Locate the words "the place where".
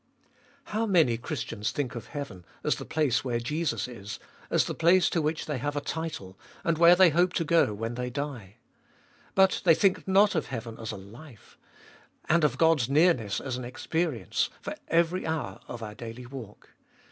2.77-3.39